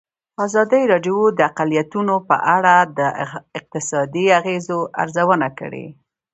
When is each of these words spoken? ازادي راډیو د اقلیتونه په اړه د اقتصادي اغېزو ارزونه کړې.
ازادي 0.45 0.81
راډیو 0.91 1.17
د 1.37 1.39
اقلیتونه 1.49 2.13
په 2.29 2.35
اړه 2.55 2.75
د 2.97 2.99
اقتصادي 3.59 4.25
اغېزو 4.39 4.79
ارزونه 5.01 5.47
کړې. 5.59 5.85